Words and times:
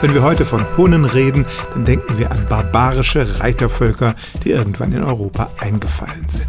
Wenn 0.00 0.14
wir 0.14 0.22
heute 0.22 0.44
von 0.44 0.64
Hunnen 0.76 1.04
reden, 1.04 1.44
dann 1.74 1.84
denken 1.84 2.18
wir 2.18 2.30
an 2.30 2.46
barbarische 2.48 3.40
Reitervölker, 3.40 4.14
die 4.44 4.50
irgendwann 4.50 4.92
in 4.92 5.02
Europa 5.02 5.50
eingefallen 5.58 6.28
sind. 6.28 6.46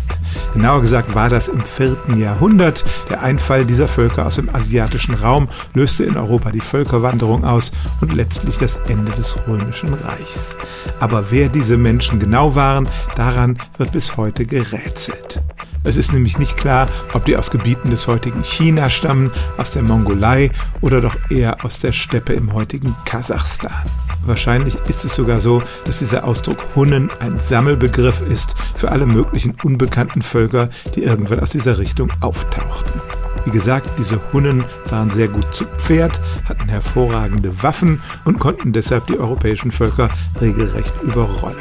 Genauer 0.53 0.81
gesagt 0.81 1.15
war 1.15 1.29
das 1.29 1.47
im 1.47 1.63
vierten 1.63 2.19
Jahrhundert. 2.19 2.85
Der 3.09 3.21
Einfall 3.21 3.65
dieser 3.65 3.87
Völker 3.87 4.27
aus 4.27 4.35
dem 4.35 4.53
asiatischen 4.53 5.15
Raum 5.15 5.49
löste 5.73 6.03
in 6.03 6.15
Europa 6.15 6.51
die 6.51 6.61
Völkerwanderung 6.61 7.43
aus 7.43 7.71
und 8.01 8.13
letztlich 8.13 8.57
das 8.59 8.77
Ende 8.87 9.11
des 9.13 9.35
römischen 9.47 9.95
Reichs. 9.95 10.55
Aber 10.99 11.31
wer 11.31 11.49
diese 11.49 11.77
Menschen 11.77 12.19
genau 12.19 12.53
waren, 12.53 12.87
daran 13.15 13.57
wird 13.77 13.93
bis 13.93 14.15
heute 14.15 14.45
gerätselt. 14.45 15.41
Es 15.83 15.95
ist 15.95 16.11
nämlich 16.11 16.37
nicht 16.37 16.57
klar, 16.57 16.87
ob 17.13 17.25
die 17.25 17.37
aus 17.37 17.51
Gebieten 17.51 17.89
des 17.89 18.07
heutigen 18.07 18.43
China 18.43 18.89
stammen, 18.89 19.31
aus 19.57 19.71
der 19.71 19.81
Mongolei 19.81 20.51
oder 20.81 20.99
doch 21.01 21.15
eher 21.29 21.63
aus 21.63 21.79
der 21.79 21.93
Steppe 21.93 22.33
im 22.33 22.53
heutigen 22.53 22.95
Kasachstan. 23.05 23.85
Wahrscheinlich 24.25 24.77
ist 24.87 25.05
es 25.05 25.15
sogar 25.15 25.39
so, 25.39 25.63
dass 25.85 25.99
dieser 25.99 26.25
Ausdruck 26.25 26.57
Hunnen 26.75 27.09
ein 27.19 27.39
Sammelbegriff 27.39 28.21
ist 28.21 28.55
für 28.75 28.91
alle 28.91 29.05
möglichen 29.05 29.55
unbekannten 29.63 30.21
Völker, 30.21 30.69
die 30.95 31.03
irgendwann 31.03 31.39
aus 31.39 31.51
dieser 31.51 31.77
Richtung 31.77 32.11
auftauchten. 32.19 33.01
Wie 33.45 33.51
gesagt, 33.51 33.89
diese 33.97 34.19
Hunnen 34.33 34.65
waren 34.89 35.09
sehr 35.09 35.29
gut 35.29 35.53
zu 35.55 35.65
Pferd, 35.77 36.19
hatten 36.43 36.67
hervorragende 36.67 37.63
Waffen 37.63 38.01
und 38.25 38.39
konnten 38.39 38.73
deshalb 38.73 39.07
die 39.07 39.17
europäischen 39.17 39.71
Völker 39.71 40.09
regelrecht 40.41 40.93
überrollen. 41.01 41.55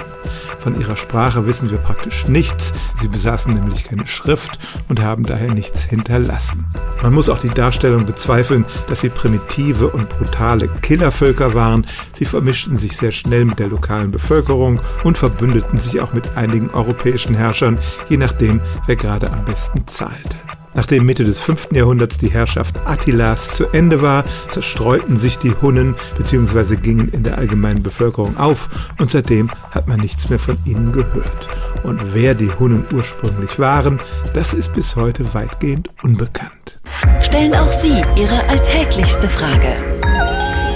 Von 0.59 0.79
ihrer 0.79 0.97
Sprache 0.97 1.47
wissen 1.47 1.71
wir 1.71 1.79
praktisch 1.79 2.27
nichts. 2.27 2.73
Sie 3.01 3.09
besaßen 3.09 3.53
nämlich 3.53 3.85
keine 3.85 4.07
Schrift 4.07 4.59
und 4.89 5.01
haben 5.01 5.25
daher 5.25 5.53
nichts 5.53 5.85
hinterlassen. 5.85 6.67
Man 7.03 7.15
muss 7.15 7.29
auch 7.29 7.39
die 7.39 7.49
Darstellung 7.49 8.07
bezweifeln, 8.07 8.65
dass 8.89 9.01
sie 9.01 9.09
primitive 9.09 9.89
und 9.89 10.09
brutale 10.09 10.69
Killervölker 10.69 11.55
waren. 11.55 11.87
Sie 12.15 12.25
vermischten 12.25 12.77
sich 12.77 12.97
sehr 12.97 13.13
schnell 13.13 13.45
mit 13.45 13.59
der 13.59 13.69
lokalen 13.69 14.11
Bevölkerung 14.11 14.81
und 15.05 15.19
verbündeten 15.19 15.79
sich 15.79 16.01
auch 16.01 16.13
mit 16.13 16.37
einigen 16.37 16.71
europäischen 16.71 17.35
Herrschern, 17.35 17.79
je 18.09 18.17
nachdem, 18.17 18.61
wer 18.87 18.97
gerade 18.97 19.31
am 19.33 19.45
besten 19.45 19.87
zahlte. 19.87 20.48
Nachdem 20.79 21.05
Mitte 21.07 21.25
des 21.25 21.41
5. 21.41 21.71
Jahrhunderts 21.73 22.19
die 22.19 22.31
Herrschaft 22.31 22.77
Attilas 22.87 23.51
zu 23.51 23.67
Ende 23.73 24.01
war, 24.01 24.23
zerstreuten 24.49 25.17
sich 25.17 25.37
die 25.37 25.53
Hunnen 25.61 25.97
bzw. 26.17 26.77
gingen 26.77 27.09
in 27.09 27.25
der 27.25 27.37
allgemeinen 27.37 27.83
Bevölkerung 27.83 28.37
auf 28.37 28.69
und 29.01 29.11
seitdem 29.11 29.51
hat 29.73 29.89
man 29.89 29.99
nichts 29.99 30.31
mehr 30.31 30.39
von 30.39 30.57
ihnen 30.65 30.93
gehört. 30.93 31.49
Und 31.83 32.15
wer 32.15 32.37
die 32.37 32.53
Hunnen 32.61 32.85
ursprünglich 32.93 33.59
waren, 33.59 33.99
das 34.35 34.55
ist 34.55 34.73
bis 34.73 34.95
heute 34.95 35.35
weitgehend 35.35 35.91
unbekannt. 36.05 36.79
Stellen 37.23 37.57
auch 37.57 37.67
Sie 37.67 38.01
Ihre 38.15 38.49
alltäglichste 38.49 39.29
Frage 39.29 39.75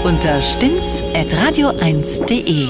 unter 0.03 0.41
stimmtz.radio1.de. 0.41 2.67